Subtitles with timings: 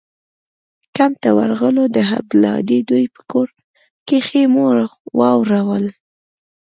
[0.95, 3.47] کمپ ته ورغلو د عبدالهادي دوى په کور
[4.07, 4.63] کښې مو
[5.19, 5.85] واړول.